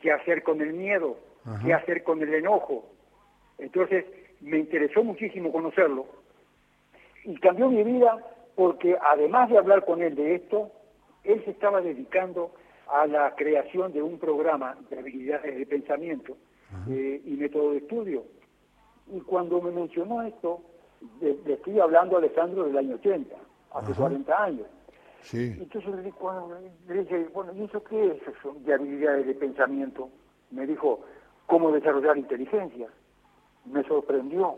qué 0.00 0.10
hacer 0.10 0.42
con 0.42 0.60
el 0.60 0.72
miedo, 0.72 1.16
qué 1.64 1.74
hacer 1.74 2.02
con 2.02 2.20
el 2.22 2.34
enojo. 2.34 2.90
Entonces, 3.58 4.04
me 4.40 4.58
interesó 4.58 5.02
muchísimo 5.02 5.52
conocerlo 5.52 6.06
y 7.24 7.36
cambió 7.38 7.68
mi 7.68 7.82
vida 7.82 8.24
porque 8.54 8.96
además 9.00 9.48
de 9.50 9.58
hablar 9.58 9.84
con 9.84 10.02
él 10.02 10.14
de 10.14 10.34
esto, 10.34 10.70
él 11.24 11.42
se 11.44 11.50
estaba 11.50 11.80
dedicando 11.80 12.52
a 12.88 13.06
la 13.06 13.34
creación 13.36 13.92
de 13.92 14.02
un 14.02 14.18
programa 14.18 14.76
de 14.90 14.98
habilidades 14.98 15.56
de 15.56 15.66
pensamiento 15.66 16.36
eh, 16.88 17.20
y 17.24 17.30
método 17.32 17.72
de 17.72 17.78
estudio. 17.78 18.24
Y 19.12 19.20
cuando 19.20 19.60
me 19.60 19.70
mencionó 19.70 20.22
esto, 20.22 20.60
le, 21.20 21.38
estoy 21.52 21.78
hablando 21.80 22.16
a 22.16 22.18
Alejandro 22.18 22.64
del 22.64 22.76
año 22.76 22.96
80, 22.96 23.36
hace 23.74 23.94
40 23.94 24.42
años. 24.42 24.66
Sí. 25.22 25.56
Entonces 25.58 25.94
le, 25.94 26.02
dije, 26.02 27.28
bueno, 27.32 27.52
¿y 27.54 27.64
eso 27.64 27.82
qué 27.84 28.06
es 28.12 28.22
eso 28.22 28.56
de 28.60 28.74
habilidades 28.74 29.26
de 29.26 29.34
pensamiento? 29.34 30.10
Me 30.50 30.66
dijo, 30.66 31.00
¿cómo 31.46 31.70
desarrollar 31.72 32.16
inteligencia? 32.16 32.88
Me 33.70 33.82
sorprendió. 33.84 34.56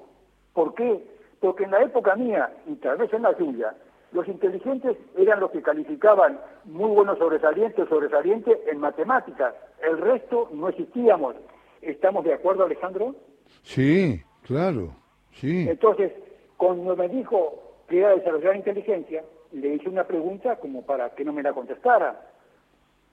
¿Por 0.52 0.74
qué? 0.74 1.04
Porque 1.40 1.64
en 1.64 1.70
la 1.70 1.82
época 1.82 2.16
mía, 2.16 2.52
y 2.66 2.74
tal 2.76 2.98
vez 2.98 3.12
en 3.12 3.22
la 3.22 3.34
tuya, 3.34 3.74
los 4.12 4.26
inteligentes 4.28 4.96
eran 5.16 5.40
los 5.40 5.50
que 5.50 5.62
calificaban 5.62 6.40
muy 6.64 6.90
buenos 6.90 7.18
sobresalientes, 7.18 7.88
sobresalientes 7.88 8.58
en 8.66 8.78
matemáticas. 8.78 9.54
El 9.82 9.98
resto 9.98 10.48
no 10.52 10.68
existíamos. 10.68 11.36
¿Estamos 11.80 12.24
de 12.24 12.34
acuerdo, 12.34 12.64
Alejandro? 12.64 13.14
Sí, 13.62 14.20
claro, 14.42 14.94
sí. 15.32 15.68
Entonces, 15.68 16.12
cuando 16.56 16.96
me 16.96 17.08
dijo 17.08 17.62
que 17.88 17.98
era 18.00 18.10
desarrollar 18.10 18.56
inteligencia, 18.56 19.24
le 19.52 19.74
hice 19.74 19.88
una 19.88 20.04
pregunta 20.04 20.56
como 20.56 20.84
para 20.84 21.10
que 21.10 21.24
no 21.24 21.32
me 21.32 21.42
la 21.42 21.52
contestara. 21.52 22.28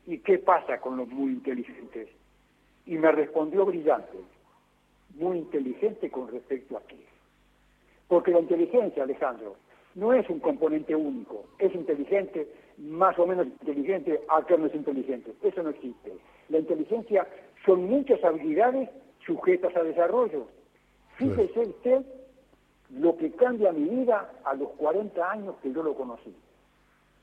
¿Y 0.05 0.19
qué 0.19 0.39
pasa 0.39 0.79
con 0.79 0.97
los 0.97 1.07
muy 1.07 1.31
inteligentes? 1.31 2.09
Y 2.85 2.97
me 2.97 3.11
respondió 3.11 3.65
brillante, 3.65 4.17
muy 5.15 5.39
inteligente 5.39 6.09
con 6.09 6.27
respecto 6.27 6.77
a 6.77 6.81
qué. 6.81 6.97
Porque 8.07 8.31
la 8.31 8.39
inteligencia, 8.39 9.03
Alejandro, 9.03 9.55
no 9.95 10.13
es 10.13 10.29
un 10.29 10.39
componente 10.39 10.95
único, 10.95 11.45
es 11.59 11.73
inteligente, 11.73 12.47
más 12.77 13.17
o 13.17 13.25
menos 13.25 13.47
inteligente, 13.47 14.21
aquel 14.29 14.61
no 14.61 14.67
es 14.67 14.75
inteligente. 14.75 15.33
Eso 15.41 15.63
no 15.63 15.69
existe. 15.69 16.13
La 16.49 16.59
inteligencia 16.59 17.27
son 17.65 17.85
muchas 17.85 18.23
habilidades 18.23 18.89
sujetas 19.25 19.75
a 19.75 19.83
desarrollo. 19.83 20.47
Fíjese 21.15 21.59
usted 21.59 22.05
lo 22.91 23.17
que 23.17 23.31
cambia 23.31 23.71
mi 23.71 23.89
vida 23.89 24.31
a 24.45 24.53
los 24.53 24.69
40 24.77 25.31
años 25.31 25.55
que 25.61 25.73
yo 25.73 25.83
lo 25.83 25.95
conocí. 25.95 26.33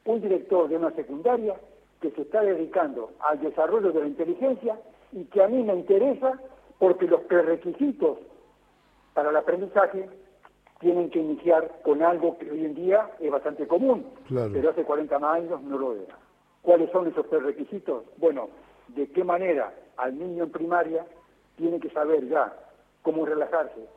Un 0.04 0.20
director 0.20 0.68
de 0.68 0.76
una 0.76 0.90
secundaria 0.90 1.54
que 2.00 2.10
se 2.10 2.22
está 2.22 2.42
dedicando 2.42 3.12
al 3.20 3.40
desarrollo 3.40 3.92
de 3.92 4.00
la 4.00 4.06
inteligencia 4.08 4.78
y 5.12 5.24
que 5.24 5.42
a 5.42 5.48
mí 5.48 5.62
me 5.62 5.74
interesa 5.74 6.38
porque 6.78 7.06
los 7.06 7.20
prerequisitos 7.22 8.18
para 9.14 9.30
el 9.30 9.36
aprendizaje 9.36 10.08
tienen 10.80 11.10
que 11.10 11.20
iniciar 11.20 11.80
con 11.82 12.02
algo 12.02 12.36
que 12.38 12.50
hoy 12.50 12.64
en 12.64 12.74
día 12.74 13.10
es 13.20 13.30
bastante 13.30 13.66
común, 13.66 14.06
pero 14.28 14.70
hace 14.70 14.84
40 14.84 15.16
años 15.16 15.62
no 15.62 15.78
lo 15.78 15.94
era. 15.94 16.18
¿Cuáles 16.62 16.90
son 16.90 17.06
esos 17.06 17.26
prerequisitos? 17.26 18.04
Bueno, 18.18 18.48
de 18.88 19.08
qué 19.10 19.24
manera 19.24 19.72
al 19.96 20.18
niño 20.18 20.44
en 20.44 20.50
primaria 20.50 21.06
tiene 21.56 21.78
que 21.80 21.90
saber 21.90 22.28
ya 22.28 22.54
cómo 23.02 23.24
relajarse, 23.24 23.88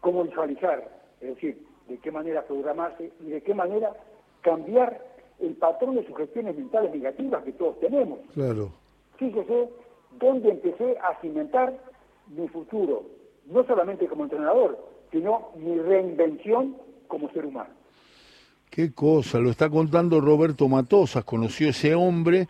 cómo 0.00 0.24
visualizar, 0.24 0.88
es 1.20 1.34
decir, 1.34 1.66
de 1.88 1.98
qué 1.98 2.10
manera 2.10 2.42
programarse 2.46 3.12
y 3.20 3.30
de 3.30 3.42
qué 3.42 3.54
manera 3.54 3.92
cambiar 4.42 5.02
el 5.40 5.54
patrón 5.54 5.96
de 5.96 6.06
sugestiones 6.06 6.56
mentales 6.56 6.94
negativas 6.94 7.42
que 7.44 7.52
todos 7.52 7.78
tenemos. 7.80 8.20
Claro. 8.34 8.70
Fíjese 9.16 9.68
dónde 10.18 10.50
empecé 10.50 10.96
a 10.98 11.20
cimentar 11.20 11.74
mi 12.36 12.48
futuro, 12.48 13.04
no 13.46 13.64
solamente 13.64 14.06
como 14.06 14.24
entrenador, 14.24 14.78
sino 15.10 15.50
mi 15.56 15.78
reinvención 15.78 16.76
como 17.06 17.30
ser 17.30 17.46
humano. 17.46 17.70
Qué 18.70 18.92
cosa, 18.92 19.38
lo 19.38 19.50
está 19.50 19.68
contando 19.68 20.20
Roberto 20.20 20.66
Matosas, 20.66 21.24
conoció 21.24 21.68
ese 21.68 21.94
hombre 21.94 22.48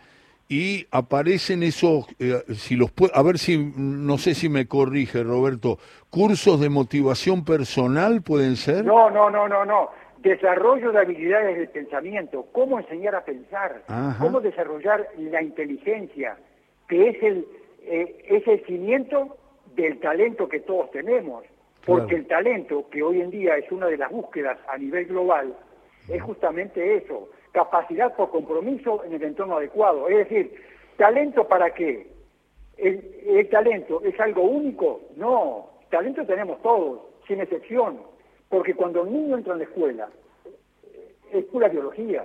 y 0.49 0.87
aparecen 0.93 1.63
esos, 1.65 2.07
eh, 2.21 2.43
si 2.55 2.77
los 2.77 2.93
a 3.13 3.23
ver 3.23 3.39
si, 3.39 3.73
no 3.77 4.19
sé 4.19 4.35
si 4.35 4.49
me 4.49 4.69
corrige 4.69 5.25
Roberto, 5.25 5.79
cursos 6.11 6.61
de 6.61 6.69
motivación 6.69 7.45
personal 7.45 8.23
pueden 8.23 8.57
ser. 8.57 8.85
No, 8.85 9.11
no, 9.11 9.31
no, 9.31 9.49
no, 9.49 9.65
no. 9.65 9.89
Desarrollo 10.19 10.93
de 10.93 11.01
habilidades 11.01 11.59
de 11.59 11.67
pensamiento, 11.67 12.47
cómo 12.53 12.79
enseñar 12.79 13.17
a 13.17 13.25
pensar, 13.25 13.83
cómo 14.21 14.41
desarrollar 14.41 15.09
la 15.19 15.43
inteligencia, 15.43 16.37
que 16.87 17.09
es 17.09 17.23
el, 17.23 17.47
eh, 17.81 18.25
es 18.29 18.47
el 18.47 18.65
cimiento 18.65 19.37
del 19.75 20.01
talento 20.01 20.49
que 20.49 20.61
todos 20.61 20.91
tenemos. 20.91 21.45
Porque 21.85 22.15
el 22.15 22.27
talento, 22.27 22.89
que 22.91 23.03
hoy 23.03 23.21
en 23.21 23.31
día 23.31 23.57
es 23.57 23.71
una 23.73 23.87
de 23.87 23.97
las 23.97 24.11
búsquedas 24.11 24.59
a 24.69 24.79
nivel 24.79 25.07
global, 25.07 25.55
es 26.09 26.23
justamente 26.23 26.97
eso, 26.97 27.29
capacidad 27.53 28.15
por 28.15 28.31
compromiso 28.31 29.03
en 29.05 29.15
el 29.15 29.23
entorno 29.23 29.57
adecuado. 29.57 30.09
Es 30.09 30.29
decir, 30.29 30.55
¿talento 30.97 31.47
para 31.47 31.75
qué? 31.75 32.07
¿El, 32.77 33.49
talento 33.51 34.01
es 34.05 34.19
algo 34.21 34.43
único? 34.43 35.01
No, 35.17 35.71
talento 35.91 36.25
tenemos 36.25 36.61
todos, 36.63 37.01
sin 37.27 37.41
excepción, 37.41 38.01
porque 38.49 38.75
cuando 38.75 39.03
un 39.03 39.13
niño 39.13 39.37
entra 39.37 39.53
en 39.53 39.59
la 39.61 39.65
escuela, 39.65 40.09
es 41.33 41.45
pura 41.47 41.69
biología, 41.69 42.25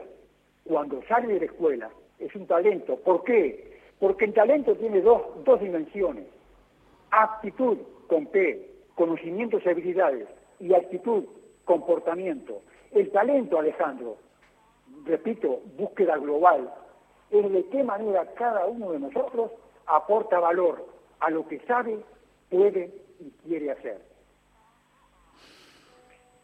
cuando 0.65 1.01
sale 1.03 1.33
de 1.33 1.39
la 1.39 1.45
escuela, 1.45 1.89
es 2.19 2.33
un 2.35 2.45
talento. 2.47 2.97
¿Por 2.97 3.23
qué? 3.23 3.77
Porque 3.99 4.25
el 4.25 4.33
talento 4.33 4.75
tiene 4.75 5.01
dos, 5.01 5.21
dos 5.43 5.59
dimensiones, 5.59 6.25
aptitud 7.11 7.77
con 8.07 8.27
P, 8.27 8.69
conocimientos 8.95 9.61
y 9.65 9.69
habilidades, 9.69 10.27
y 10.59 10.73
actitud, 10.73 11.25
comportamiento. 11.65 12.61
El 12.91 13.11
talento, 13.11 13.59
Alejandro, 13.59 14.17
repito, 15.05 15.61
búsqueda 15.77 16.17
global, 16.17 16.73
es 17.31 17.51
de 17.51 17.65
qué 17.69 17.83
manera 17.83 18.25
cada 18.35 18.65
uno 18.65 18.91
de 18.91 18.99
nosotros 18.99 19.51
aporta 19.85 20.39
valor 20.39 20.85
a 21.19 21.29
lo 21.29 21.47
que 21.47 21.59
sabe, 21.67 21.99
puede 22.49 22.91
y 23.19 23.31
quiere 23.47 23.71
hacer. 23.71 24.01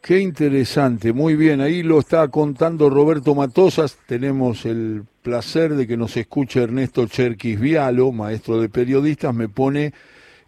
Qué 0.00 0.18
interesante, 0.18 1.14
muy 1.14 1.34
bien, 1.34 1.62
ahí 1.62 1.82
lo 1.82 1.98
está 1.98 2.28
contando 2.28 2.90
Roberto 2.90 3.34
Matosas, 3.34 3.98
tenemos 4.06 4.66
el 4.66 5.04
placer 5.22 5.74
de 5.74 5.86
que 5.86 5.96
nos 5.96 6.14
escuche 6.18 6.62
Ernesto 6.62 7.06
Cherquis 7.06 7.58
Vialo, 7.58 8.12
maestro 8.12 8.60
de 8.60 8.68
periodistas, 8.68 9.34
me 9.34 9.48
pone 9.48 9.94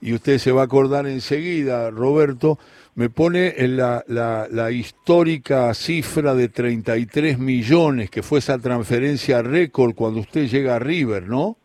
y 0.01 0.15
usted 0.15 0.39
se 0.39 0.53
va 0.53 0.63
a 0.63 0.65
acordar 0.65 1.07
enseguida, 1.07 1.91
Roberto, 1.91 2.59
me 2.95 3.11
pone 3.11 3.55
en 3.59 3.77
la, 3.77 4.05
la, 4.09 4.71
histórica 4.71 5.73
cifra 5.75 6.35
de 6.35 6.49
33 6.49 7.39
millones, 7.39 8.11
que 8.11 8.23
fue 8.23 8.39
esa 8.39 8.59
transferencia 8.59 9.43
récord 9.43 9.95
cuando 9.95 10.21
usted 10.21 10.47
llega 10.47 10.77
a 10.77 10.79
River, 10.79 11.29
¿no? 11.29 11.57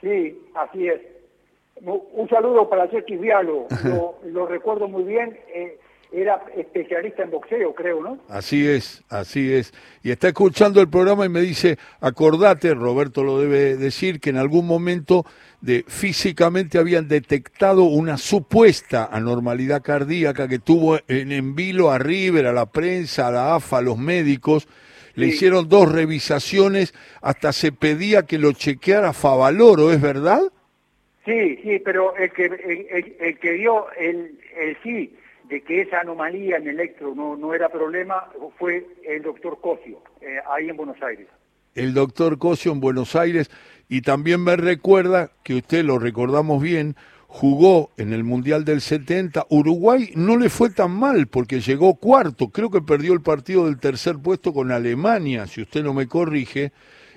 Sí, 0.00 0.38
así 0.54 0.86
es. 0.86 1.00
Un 1.82 2.28
saludo 2.28 2.68
para 2.68 2.88
Chequis 2.90 3.20
Vialo, 3.20 3.66
lo, 3.84 4.14
lo, 4.30 4.46
recuerdo 4.46 4.86
muy 4.86 5.02
bien. 5.02 5.36
Eh, 5.52 5.78
era 6.12 6.42
especialista 6.56 7.22
en 7.22 7.30
boxeo, 7.30 7.74
creo, 7.74 8.02
¿no? 8.02 8.18
Así 8.28 8.66
es, 8.66 9.04
así 9.08 9.52
es. 9.52 9.72
Y 10.02 10.10
está 10.10 10.28
escuchando 10.28 10.80
el 10.80 10.88
programa 10.88 11.24
y 11.24 11.28
me 11.28 11.40
dice, 11.40 11.78
acordate, 12.00 12.74
Roberto 12.74 13.22
lo 13.22 13.40
debe 13.40 13.76
decir, 13.76 14.18
que 14.20 14.30
en 14.30 14.36
algún 14.36 14.66
momento 14.66 15.24
de 15.60 15.84
físicamente 15.86 16.78
habían 16.78 17.06
detectado 17.06 17.84
una 17.84 18.16
supuesta 18.16 19.08
anormalidad 19.10 19.82
cardíaca 19.82 20.48
que 20.48 20.58
tuvo 20.58 20.98
en 21.06 21.32
envilo 21.32 21.90
a 21.90 21.98
River, 21.98 22.46
a 22.46 22.52
la 22.52 22.66
prensa, 22.66 23.28
a 23.28 23.30
la 23.30 23.54
AFA, 23.54 23.78
a 23.78 23.82
los 23.82 23.98
médicos. 23.98 24.66
Le 25.14 25.26
hicieron 25.26 25.68
dos 25.68 25.92
revisaciones, 25.92 26.94
hasta 27.20 27.52
se 27.52 27.72
pedía 27.72 28.22
que 28.22 28.38
lo 28.38 28.52
chequeara 28.52 29.12
Favaloro, 29.12 29.92
¿es 29.92 30.00
verdad? 30.00 30.40
Sí, 31.24 31.58
sí, 31.62 31.78
pero 31.84 32.16
el 32.16 32.32
que, 32.32 32.46
el, 33.20 33.38
que 33.38 33.52
dio 33.52 33.90
el, 33.92 34.38
el 34.56 34.76
sí 34.82 35.14
de 35.50 35.62
que 35.62 35.82
esa 35.82 36.00
anomalía 36.00 36.56
en 36.56 36.68
electro 36.68 37.12
no, 37.14 37.36
no 37.36 37.52
era 37.52 37.68
problema 37.68 38.30
fue 38.56 38.86
el 39.04 39.22
doctor 39.22 39.60
Cosio, 39.60 40.00
eh, 40.20 40.38
ahí 40.48 40.68
en 40.68 40.76
Buenos 40.76 41.02
Aires. 41.02 41.26
El 41.74 41.92
doctor 41.92 42.38
Cosio 42.38 42.72
en 42.72 42.80
Buenos 42.80 43.16
Aires, 43.16 43.50
y 43.88 44.02
también 44.02 44.42
me 44.42 44.56
recuerda 44.56 45.30
que 45.42 45.56
usted 45.56 45.84
lo 45.84 45.98
recordamos 45.98 46.62
bien, 46.62 46.94
jugó 47.26 47.90
en 47.96 48.12
el 48.12 48.22
Mundial 48.22 48.64
del 48.64 48.80
70. 48.80 49.46
Uruguay 49.50 50.12
no 50.14 50.36
le 50.36 50.48
fue 50.48 50.70
tan 50.70 50.92
mal 50.92 51.26
porque 51.26 51.60
llegó 51.60 51.96
cuarto, 51.96 52.50
creo 52.50 52.70
que 52.70 52.80
perdió 52.80 53.12
el 53.12 53.20
partido 53.20 53.66
del 53.66 53.80
tercer 53.80 54.16
puesto 54.22 54.52
con 54.52 54.70
Alemania, 54.70 55.46
si 55.46 55.62
usted 55.62 55.82
no 55.82 55.92
me 55.92 56.06
corrige, 56.06 56.72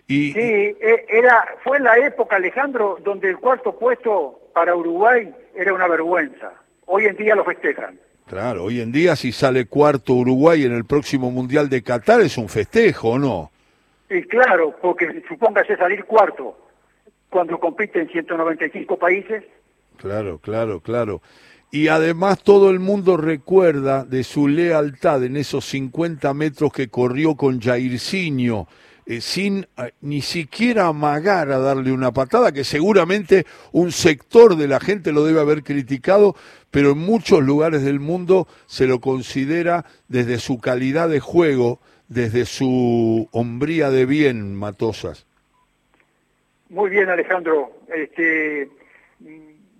Y, 0.07 0.33
sí, 0.33 0.39
e, 0.39 1.05
era, 1.07 1.45
fue 1.63 1.79
la 1.79 1.97
época, 1.97 2.35
Alejandro, 2.35 2.97
donde 3.03 3.29
el 3.29 3.37
cuarto 3.37 3.77
puesto 3.77 4.49
para 4.53 4.75
Uruguay 4.75 5.33
era 5.55 5.73
una 5.73 5.87
vergüenza. 5.87 6.53
Hoy 6.85 7.05
en 7.05 7.15
día 7.15 7.35
lo 7.35 7.45
festejan. 7.45 7.97
Claro, 8.27 8.63
hoy 8.63 8.79
en 8.79 8.91
día 8.91 9.15
si 9.15 9.31
sale 9.31 9.65
cuarto 9.65 10.13
Uruguay 10.13 10.63
en 10.63 10.73
el 10.73 10.85
próximo 10.85 11.29
Mundial 11.29 11.69
de 11.69 11.83
Qatar 11.83 12.21
es 12.21 12.37
un 12.37 12.49
festejo, 12.49 13.11
¿o 13.11 13.19
no? 13.19 13.51
Y 14.09 14.23
claro, 14.23 14.75
porque 14.81 15.23
supóngase 15.27 15.75
salir 15.75 16.05
cuarto 16.05 16.57
cuando 17.29 17.59
compite 17.59 17.99
en 17.99 18.09
195 18.09 18.97
países. 18.97 19.43
Claro, 19.97 20.37
claro, 20.37 20.79
claro. 20.79 21.21
Y 21.71 21.87
además 21.87 22.43
todo 22.43 22.69
el 22.69 22.79
mundo 22.79 23.17
recuerda 23.17 24.05
de 24.05 24.23
su 24.23 24.47
lealtad 24.47 25.23
en 25.23 25.35
esos 25.35 25.65
50 25.65 26.31
metros 26.35 26.71
que 26.71 26.89
corrió 26.89 27.35
con 27.35 27.59
Jairzinho, 27.59 28.67
eh, 29.05 29.21
sin 29.21 29.67
eh, 29.77 29.91
ni 30.01 30.21
siquiera 30.21 30.87
amagar 30.87 31.51
a 31.51 31.59
darle 31.59 31.91
una 31.91 32.11
patada, 32.11 32.51
que 32.51 32.63
seguramente 32.63 33.45
un 33.71 33.91
sector 33.91 34.55
de 34.55 34.67
la 34.67 34.79
gente 34.79 35.11
lo 35.11 35.23
debe 35.25 35.41
haber 35.41 35.63
criticado, 35.63 36.35
pero 36.71 36.91
en 36.91 36.99
muchos 36.99 37.43
lugares 37.43 37.83
del 37.83 37.99
mundo 37.99 38.47
se 38.65 38.87
lo 38.87 38.99
considera 38.99 39.85
desde 40.07 40.37
su 40.39 40.59
calidad 40.59 41.09
de 41.09 41.19
juego, 41.19 41.79
desde 42.07 42.45
su 42.45 43.27
hombría 43.31 43.89
de 43.89 44.05
bien, 44.05 44.55
Matosas. 44.55 45.25
Muy 46.69 46.89
bien, 46.89 47.09
Alejandro. 47.09 47.71
Este, 47.93 48.69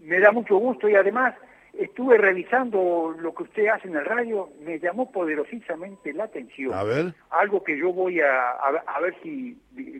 me 0.02 0.20
da 0.20 0.32
mucho 0.32 0.58
gusto 0.58 0.88
y 0.88 0.96
además 0.96 1.34
estuve 1.74 2.18
revisando 2.18 3.16
lo 3.20 3.34
que 3.34 3.44
usted 3.44 3.68
hace 3.68 3.88
en 3.88 3.96
el 3.96 4.06
radio, 4.06 4.50
me 4.64 4.80
llamó 4.80 5.12
poderosísamente 5.12 6.14
la 6.14 6.26
atención. 6.26 6.74
A 6.74 6.84
ver. 6.84 7.14
Algo 7.32 7.64
que 7.64 7.78
yo 7.78 7.92
voy 7.92 8.20
a, 8.22 8.52
a, 8.52 9.00
ver 9.00 9.16
si 9.24 9.58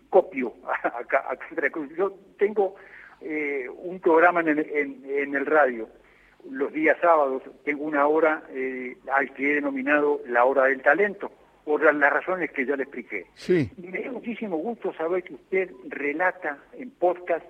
copio 0.10 0.54
acá, 0.84 1.26
Yo 1.98 2.14
tengo 2.38 2.76
eh, 3.22 3.68
un 3.70 4.00
programa 4.00 4.42
en 4.42 4.50
el, 4.50 4.60
en, 5.06 5.36
el, 5.36 5.46
radio. 5.46 5.90
Los 6.50 6.72
días 6.74 6.98
sábados 7.02 7.42
tengo 7.64 7.86
una 7.86 8.06
hora 8.08 8.44
eh, 8.52 8.98
al 9.12 9.34
que 9.34 9.52
he 9.52 9.56
denominado 9.56 10.22
la 10.28 10.46
hora 10.46 10.66
del 10.66 10.82
talento, 10.82 11.32
por 11.64 11.82
las 11.82 12.14
razones 12.14 12.52
que 12.52 12.66
ya 12.66 12.76
le 12.76 12.84
expliqué. 12.84 13.26
Sí. 13.34 13.72
me 13.78 14.02
da 14.02 14.12
muchísimo 14.12 14.58
gusto 14.58 14.94
saber 14.94 15.24
que 15.24 15.34
usted 15.36 15.72
relata 15.88 16.60
en 16.74 16.92
podcast 16.92 17.46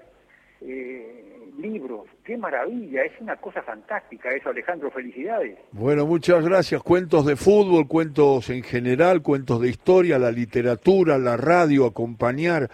eh, 0.62 1.43
libros. 1.58 2.08
Qué 2.24 2.38
maravilla, 2.38 3.04
es 3.04 3.14
una 3.20 3.36
cosa 3.38 3.62
fantástica 3.62 4.30
eso, 4.32 4.50
Alejandro, 4.50 4.92
felicidades. 4.92 5.58
Bueno, 5.72 6.06
muchas 6.06 6.44
gracias. 6.44 6.82
Cuentos 6.84 7.26
de 7.26 7.36
fútbol, 7.36 7.88
cuentos 7.88 8.50
en 8.50 8.64
general, 8.64 9.22
cuentos 9.22 9.62
de 9.62 9.70
historia, 9.70 10.20
la 10.20 10.32
literatura, 10.32 11.18
la 11.18 11.38
radio, 11.38 11.86
acompañar 11.86 12.70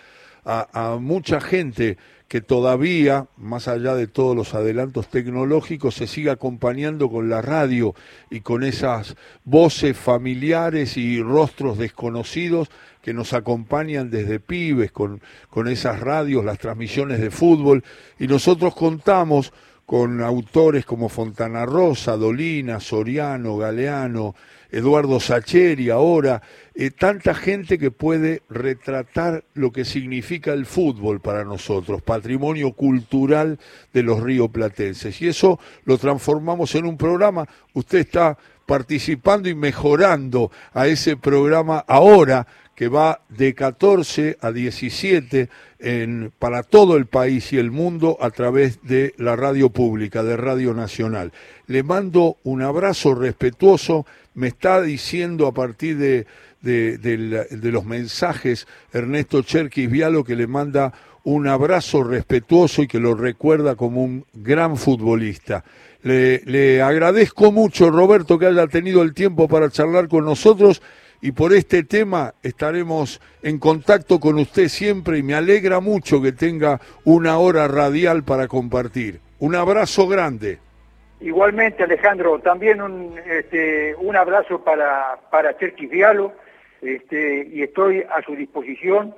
a, 0.46 0.98
mucha 1.00 1.42
gente 1.42 1.98
que 2.28 2.42
todavía, 2.42 3.28
más 3.38 3.68
allá 3.68 3.96
de 3.96 4.08
todos 4.08 4.36
los 4.36 4.54
adelantos 4.54 5.08
tecnológicos, 5.10 5.96
se 5.96 6.08
sigue 6.08 6.30
acompañando 6.30 7.10
con 7.10 7.30
la 7.30 7.42
radio 7.42 7.94
y 8.30 8.42
con 8.42 8.64
esas 8.64 9.16
voces 9.44 9.98
familiares 9.98 10.98
y 10.98 11.22
rostros 11.22 11.78
desconocidos 11.78 12.70
que 13.02 13.14
nos 13.14 13.34
acompañan 13.34 14.10
desde 14.10 14.40
pibes 14.40 14.92
con, 14.92 15.22
con 15.50 15.68
esas 15.68 16.00
radios, 16.00 16.44
las 16.44 16.60
transmisiones 16.60 17.20
de 17.20 17.32
fútbol, 17.32 17.84
y 18.20 18.28
nosotros 18.28 18.76
contamos 18.76 19.54
con 19.86 20.22
autores 20.22 20.86
como 20.86 21.10
Fontana 21.10 21.66
Rosa, 21.66 22.16
Dolina, 22.16 22.80
Soriano, 22.80 23.58
Galeano, 23.58 24.36
Eduardo 24.72 25.20
Sacheri 25.20 25.90
ahora, 25.90 26.44
eh, 26.76 26.92
tanta 26.92 27.34
gente 27.34 27.80
que 27.80 27.90
puede 27.90 28.44
retratar 28.50 29.44
lo 29.56 29.72
que 29.72 29.86
significa 29.86 30.54
el 30.54 30.68
fútbol 30.68 31.22
para 31.22 31.44
nosotros, 31.44 32.04
patrimonio 32.04 32.74
cultural 32.74 33.58
de 33.92 34.04
los 34.04 34.22
rioplatenses. 34.22 35.20
Y 35.24 35.30
eso 35.30 35.60
lo 35.86 35.98
transformamos 35.98 36.76
en 36.76 36.86
un 36.86 36.96
programa. 36.96 37.48
Usted 37.74 37.98
está 37.98 38.38
participando 38.68 39.50
y 39.50 39.56
mejorando 39.56 40.52
a 40.74 40.86
ese 40.86 41.18
programa 41.18 41.84
ahora 41.88 42.46
que 42.80 42.88
va 42.88 43.20
de 43.28 43.54
14 43.56 44.38
a 44.40 44.54
17 44.54 45.50
en, 45.80 46.32
para 46.40 46.64
todo 46.64 46.96
el 46.96 47.08
país 47.08 47.52
y 47.52 47.58
el 47.58 47.72
mundo 47.72 48.18
a 48.22 48.30
través 48.30 48.80
de 48.84 49.14
la 49.18 49.36
radio 49.36 49.70
pública, 49.70 50.24
de 50.24 50.38
Radio 50.38 50.74
Nacional. 50.74 51.34
Le 51.68 51.84
mando 51.84 52.38
un 52.46 52.62
abrazo 52.62 53.16
respetuoso, 53.16 54.06
me 54.34 54.48
está 54.48 54.82
diciendo 54.82 55.46
a 55.46 55.54
partir 55.54 55.98
de, 55.98 56.26
de, 56.62 57.60
los 57.64 57.84
mensajes 57.84 58.66
Ernesto 58.94 59.42
Cherkis 59.42 59.92
Vialo 59.92 60.24
que 60.24 60.38
le 60.38 60.48
manda 60.48 60.94
un 61.26 61.50
abrazo 61.50 62.06
respetuoso 62.06 62.82
y 62.82 62.88
que 62.88 63.02
lo 63.02 63.14
recuerda 63.14 63.76
como 63.76 64.06
un 64.06 64.24
gran 64.34 64.78
futbolista. 64.78 65.66
Le, 66.02 66.44
le 66.46 66.82
agradezco 66.82 67.52
mucho, 67.52 67.92
Roberto, 67.92 68.40
que 68.40 68.46
haya 68.46 68.68
tenido 68.68 69.02
el 69.02 69.14
tiempo 69.14 69.50
para 69.50 69.70
charlar 69.70 70.08
con 70.08 70.24
nosotros 70.24 70.82
y 71.22 71.32
por 71.32 71.54
este 71.54 71.84
tema 71.84 72.34
estaremos 72.44 73.22
en 73.44 73.60
contacto 73.60 74.20
con 74.20 74.38
usted 74.40 74.68
siempre 74.68 75.18
y 75.18 75.24
me 75.24 75.36
alegra 75.36 75.80
mucho 75.80 76.22
que 76.22 76.32
tenga 76.32 76.80
una 77.04 77.38
hora 77.38 77.68
radial 77.68 78.24
para 78.24 78.48
compartir. 78.48 79.20
Un 79.40 79.56
abrazo 79.56 80.08
grande. 80.08 80.60
Igualmente, 81.22 81.84
Alejandro, 81.84 82.40
también 82.40 82.82
un, 82.82 83.16
este, 83.30 83.94
un 83.96 84.16
abrazo 84.16 84.64
para, 84.64 85.20
para 85.30 85.58
Cherkis 85.58 85.90
Vialo 85.90 86.34
este, 86.82 87.48
y 87.52 87.62
estoy 87.62 88.04
a 88.10 88.22
su 88.22 88.36
disposición 88.36 89.14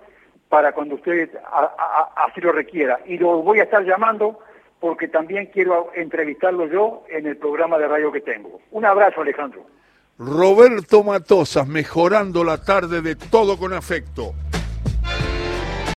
para 0.50 0.74
cuando 0.74 0.96
usted 0.96 1.30
así 2.16 2.42
lo 2.42 2.52
requiera. 2.52 3.00
Y 3.06 3.18
lo 3.18 3.42
voy 3.44 3.60
a 3.60 3.64
estar 3.64 3.84
llamando 3.86 4.40
porque 4.80 5.08
también 5.08 5.46
quiero 5.54 5.92
entrevistarlo 5.94 6.68
yo 6.68 7.04
en 7.10 7.28
el 7.28 7.38
programa 7.38 7.78
de 7.78 7.88
radio 7.88 8.12
que 8.12 8.22
tengo. 8.22 8.60
Un 8.72 8.84
abrazo, 8.84 9.22
Alejandro. 9.22 9.64
Roberto 10.18 11.04
Matosas, 11.04 11.68
mejorando 11.68 12.44
la 12.44 12.64
tarde 12.64 13.02
de 13.02 13.16
todo 13.16 13.58
con 13.58 13.74
afecto. 13.74 14.34